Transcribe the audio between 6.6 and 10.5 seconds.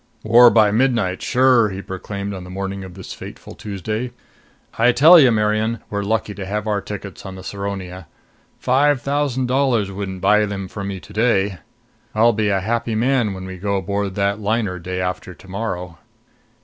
our tickets on the Saronia. Five thousand dollars wouldn't buy